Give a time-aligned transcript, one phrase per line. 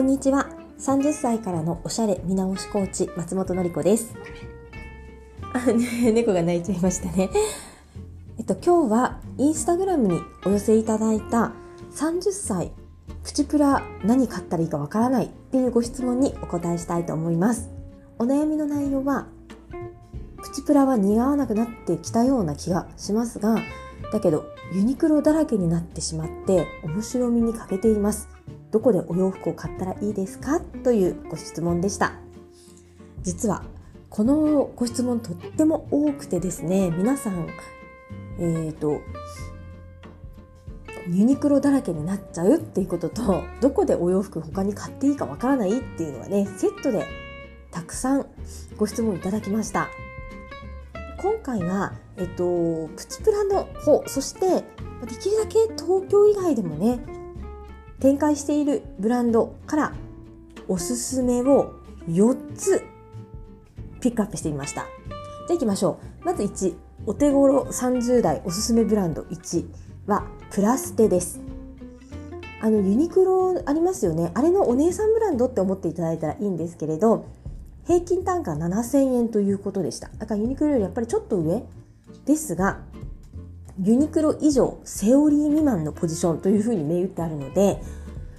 [0.00, 0.48] こんにちは。
[0.78, 4.14] 30歳からのおしゃれ見直しコーチ松本のり子です。
[5.52, 7.28] あ、ね、 猫が鳴いちゃいましたね。
[8.38, 11.52] えっと今日はインスタグラムにお寄せいただいた
[11.92, 12.72] 30歳
[13.24, 17.68] プチプラ何買ったらいいかわからないっていうご質問にお答えしたいと思います。
[18.18, 19.26] お悩みの内容は
[20.42, 23.58] プチプラは似合わなくなってきたような気がしますが
[24.14, 28.39] だけどユニクロだらけになってしまって面白みに欠けています。
[28.70, 30.60] どこでお洋服を買ったらいいですか？
[30.60, 32.12] というご質問でした。
[33.22, 33.64] 実は
[34.08, 37.48] このご質問とっても多くてですね皆さん
[38.38, 39.00] えっ、ー、と
[41.08, 47.06] ユニクロだらけになっちゃうっていうこととどこでお洋服他に買っていいかわからないっていうのはねセットで
[47.70, 48.26] たくさん
[48.76, 49.88] ご質問いただきました。
[51.18, 56.98] 今回は、えっと、プチプラの方そしてできるだけ東京以外でもね
[58.00, 59.92] 展開しているブランドから
[60.68, 61.74] おすすめを
[62.08, 62.82] 4つ
[64.00, 64.82] ピックアップしてみました。
[64.82, 64.86] じゃ
[65.50, 66.24] あ行きましょう。
[66.24, 66.74] まず1、
[67.06, 69.64] お手頃30代おすすめブランド1
[70.06, 71.40] はプラステです。
[72.62, 74.30] あのユニクロありますよね。
[74.34, 77.26] あれのお姉さんブランドって思っていただいたらいいんですけれど、
[77.86, 80.10] 平均単価7000円ということでした。
[80.18, 81.64] だからユニクロよりやっぱりちょっと上
[82.26, 82.80] ですが、
[83.82, 87.80] ユニクロ以上セオリー未満のポジションというふうに銘打ってあるので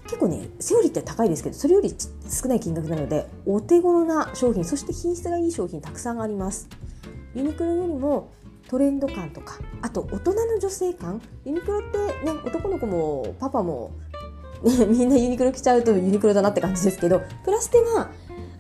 [0.04, 1.96] 結構ねセオリーって高いですけどそれより
[2.30, 6.68] 少ない金額なのでお手頃な商品そして品質がいい商品たくさんあります。
[7.34, 8.32] ユニクロよりも
[8.68, 11.22] トレンド感とかあと大人の女性感。
[11.46, 13.92] ユニクロってね男の子もパパも、
[14.62, 18.12] みんなユニクロ着ちゃうとユニクロだなって感じですけどプラステは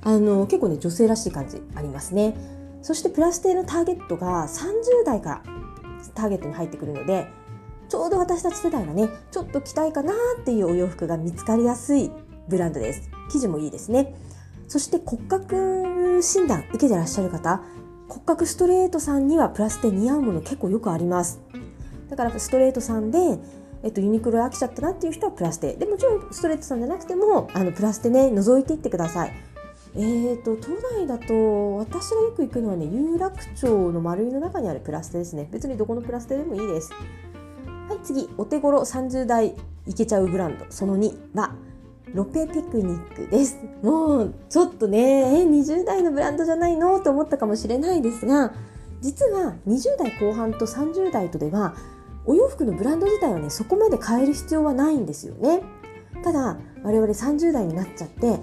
[0.01, 2.33] あの結構ね女性らしい感じありますね。
[2.81, 5.60] そしてプラステのターゲットが30代から
[6.13, 7.27] ターゲットに入ってくるので
[7.89, 12.11] ちょうど私たち世代がねちょっと着たいかなっていうお洋服が見つかりやすい
[12.47, 13.09] ブランドです。
[13.29, 14.15] 生地もいいですね。
[14.67, 17.61] そして骨格診断受けてらっしゃる方
[18.07, 21.41] 骨格ストレートさんにはプラスで似合うもの結構よくあります。
[22.09, 23.19] だからストレートさんで
[23.83, 25.73] えっと、ユニクロ飽きちゃったなっていう人はプラスで。
[25.73, 29.33] でもちろんストレートさんじゃなくてもあのプラスでね覗いていってください。
[29.93, 35.49] えーと、都内だと私がよく行くのはね有楽町の丸いの中にあるプラステですね。
[35.51, 36.91] 別にどこのプラステでもいいです。
[36.93, 39.53] はい次お手頃30代
[39.85, 41.55] いけちゃうブランドその2は
[42.13, 43.57] ロペピクニックです。
[43.81, 48.53] もうちょっとねえ20代のブランドじゃないのと思ったかもしれないですが
[49.01, 51.75] 実は20代後半と30代とでは
[52.25, 55.61] お洋服のブランド自体はねそこまで変える必要はないんですよね。
[56.23, 58.39] ただ我々30代になっちゃって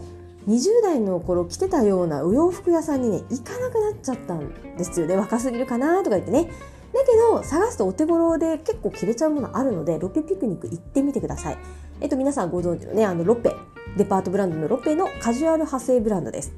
[0.48, 5.14] 20代の頃着てたようなお洋服屋さんにね行かなくなっちゃったんですよね。
[5.14, 6.44] 若すぎるかなとか言ってね。
[6.44, 11.59] だけど探すとお手頃で結構着れちゃうものあるのでロペピクニック行ってみてください。
[12.00, 13.54] えっと皆さんご存知のねあのロペ
[13.98, 16.53] デパートブランドのロペのカジュアル派生ブランドです。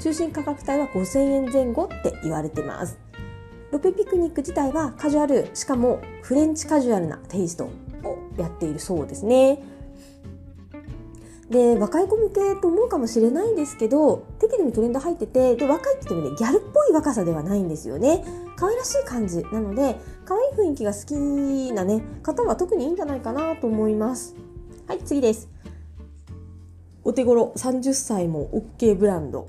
[0.00, 2.98] 中心価格帯は5000円前後って言われてます。
[3.70, 7.70] ロペピクニック自体はカジュアルしかもフレンチカジュアルなテイストを
[8.36, 9.62] やっているそうですね。
[11.50, 18.22] で若い子向けと思うかもしれないんですけど適度にトレンド入っててで若いって言ってもねギャルっぽい若さではないんですよね。
[18.56, 24.34] 可愛らしい感じなので可愛い雰囲気が好きなね方は特にいいんじゃないかなと思います。
[24.86, 25.48] はい次です。
[27.02, 29.48] お手頃30歳も OK ブランド。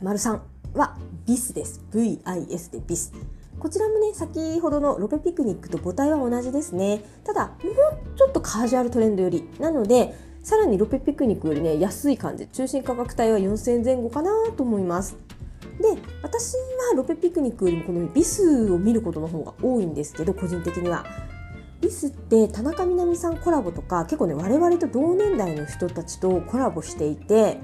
[0.00, 0.40] 丸3
[0.74, 0.96] は
[1.26, 1.82] ビスです。
[1.92, 3.12] VIS でビス。
[3.58, 7.04] こちらもね先ほどのロペピクニックと母体は同じですね。
[7.24, 12.46] ただもうちょっとカジュアルトレンドよりなのでさらにロペピクニックよりね安い感じ。
[12.48, 15.16] 中心価格帯は4000円前後かなと思います。
[15.80, 15.88] で
[16.22, 21.04] 私はロペピクニックよりもこのビスを見ることの方が多いんですけど個人的には。
[21.80, 27.58] ビスって田中みな実さんコラボとか結構ね我々と同年代の人たちとコラボしていて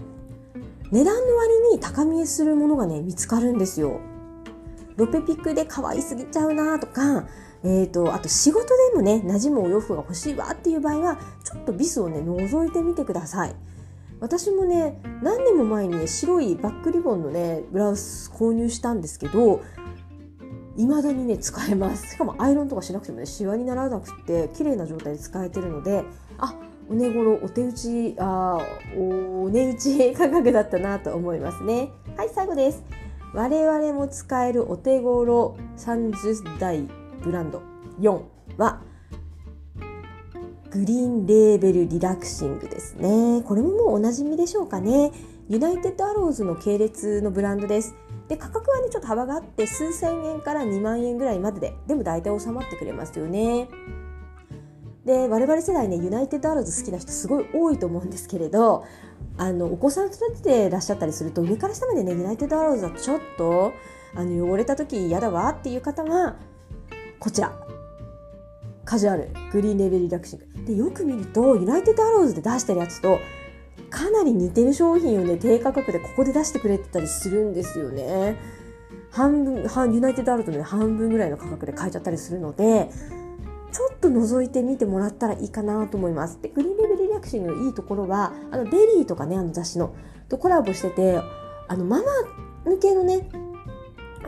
[0.90, 4.00] 値段の割に高見えするものがね見つかるんですよ。
[4.96, 7.26] ロペピクで可愛すぎちゃうなとか
[7.64, 13.54] えーと、あと仕事でもね馴染むお洋服が欲しいわっていう場合はちょっとビスをね覗いてみてください。
[14.20, 19.62] 私もね何年も前にね白いバックリボンのねブラウス購入したんですけど
[20.76, 22.14] 未だにね使えます。
[22.14, 26.04] しかもアイロンとかしなくてもねシワにならなくて綺麗な状態で使えてるので
[26.38, 26.54] あ
[26.88, 28.58] お値頃お手打ちあ
[28.96, 31.90] お値打ち価格だったなと思いますね。
[32.16, 32.84] はい最後です。
[33.34, 36.88] 我々も使えるお手頃30代
[37.22, 37.62] ブランド。
[38.00, 38.20] 4
[38.56, 38.80] は
[40.70, 43.42] グリーンレーベルリラクシングですね。
[43.42, 45.12] これももうおなじみでしょうかね。
[45.48, 47.94] ユナイテッドアローズの系列のブランドです。
[48.28, 53.68] で価格はねちょっと幅があって数千円から2万円ぐらいまでででも大体収まってくれますよね。
[55.06, 58.84] で我々世代ねユナイテッドアローズ好きな人すごい多いと思うんですけれど
[59.38, 63.72] あのお子さん育ててらっしゃったりすると上から下までねユナイテッドアローズはちょっと
[64.14, 66.36] あの汚れた時嫌だわっていう方は
[67.18, 67.52] こちら。
[68.84, 70.64] カジュアルグリーンレベルリラクシング。
[70.64, 73.18] でよく見るとユナイテッドアローズで出してるやつと
[73.90, 78.36] かなり似てる商品をね低価格でここで出してくれてたりするんですよね。
[79.10, 82.90] 半分半ユナイテッドアローズの、ね、半分ぐらいの価格で買えちゃったりするので
[83.72, 86.40] ちょっと覗いてみてもらったらいいかなと思います。
[86.40, 89.94] でグリーンレベルリラクシングのいいところはあのベリーとかねあの雑誌の
[90.28, 91.20] とコラボしてて
[91.68, 92.04] あのママ
[92.64, 93.28] 向けのね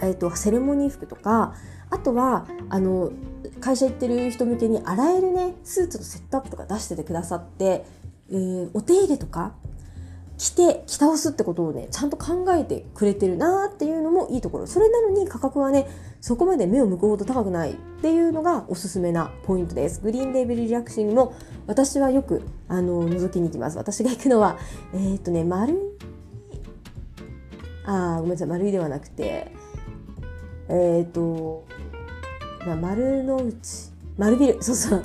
[0.00, 1.54] えーと、セレモニー服とか
[1.90, 3.12] あとはあの
[3.60, 7.84] 会社行ってる人向けに洗えるねスーツのセットアップとか出しててくださって、
[8.30, 9.54] えー、お手入れとか
[10.38, 14.66] 着て着倒すってことをねちゃんと考えてくれてるなっていうのもいいところ。
[14.66, 15.86] それなのに価格はね
[16.22, 20.00] そこまで目を向くほど高くないっていうのがおすすめなポイントです。
[20.00, 21.34] グリーンレーベルリアクシングも
[21.66, 23.76] 私はよくあの覗きに行きます。
[23.76, 24.56] 私が行くのは
[24.94, 25.76] えー、っとね丸い
[27.84, 29.52] あごめんなさい丸いではなくて
[30.70, 31.66] えっ、ー、と、
[32.66, 35.04] まあ、丸の内、丸ビル、 そうそう。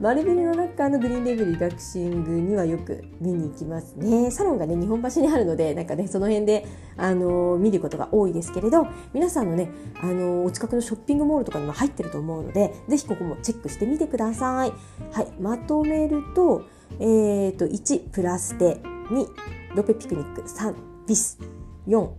[0.00, 4.30] 丸ビルの中のグリーンレベルリラクシングにはよく見に行きますね。
[4.30, 6.66] サロンがね、日本橋にあるので、なんかね、その辺で、
[6.98, 9.70] あのー、見ることが多いですけれど、皆さんのね、
[10.02, 14.72] あのー、お近くのショッピングモールとかにも入ってると思うので、ぜひここもチェックしてみてください。
[15.12, 16.62] はい、まとめると、
[17.00, 19.26] えっ、ー、と、1、プラステ、2、
[19.74, 20.74] ロペピクニック、3、
[21.06, 21.38] ビス、
[21.86, 22.10] 4、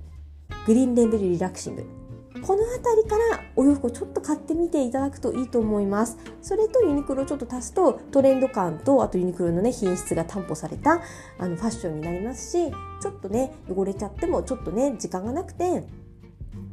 [0.65, 1.96] グリーンレベルリラクシング、
[2.42, 11.01] この辺りからお洋服をちょっと買ってみていただくといいと思いますそれとユニクロをちょっと足すとトレンド感とあとユニクロのね品質が担保された
[11.39, 15.84] あのファッションになりますしちょっとね汚れちゃってもちょっとね時間がなくて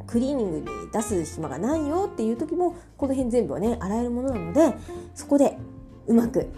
[0.07, 4.77] クリーニングに出す暇がないよっていう時もこの辺全部はね洗えるものなので
[5.15, 5.57] そこで
[6.07, 6.49] うまく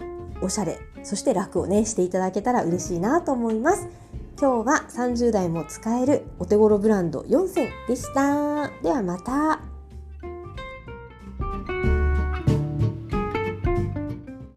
[0.41, 3.87] おしゃれそして楽をねしていただけたら嬉しいなと思います。
[4.39, 8.69] 今日は30代も使えるお手頃ブランド4選でした。
[8.83, 9.66] ではまた。